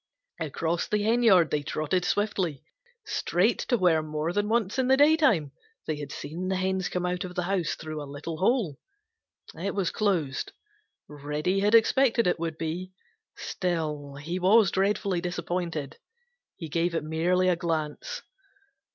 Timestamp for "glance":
17.55-18.23